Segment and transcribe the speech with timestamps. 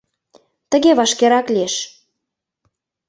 [0.71, 1.75] Тыге вашкерак лиеш.